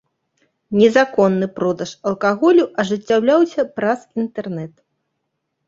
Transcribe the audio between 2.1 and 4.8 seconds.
алкаголю ажыццяўляўся праз інтэрнэт.